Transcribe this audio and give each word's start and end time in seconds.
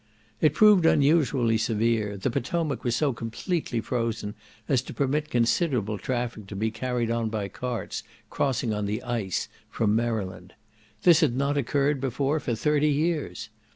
It 0.41 0.55
proved 0.55 0.87
unusually 0.87 1.59
severe; 1.59 2.17
the 2.17 2.31
Potomac 2.31 2.83
was 2.83 2.95
so 2.95 3.13
completely 3.13 3.79
frozen 3.81 4.33
as 4.67 4.81
to 4.81 4.95
permit 4.95 5.29
considerable 5.29 5.99
traffic 5.99 6.47
to 6.47 6.55
be 6.55 6.71
carried 6.71 7.11
on 7.11 7.29
by 7.29 7.49
carts, 7.49 8.01
crossing 8.31 8.73
on 8.73 8.87
the 8.87 9.03
ice, 9.03 9.47
from 9.69 9.95
Maryland. 9.95 10.53
This 11.03 11.19
had 11.19 11.35
not 11.37 11.55
occurred 11.55 12.01
before 12.01 12.39
for 12.39 12.55
thirty 12.55 12.89
years. 12.89 13.49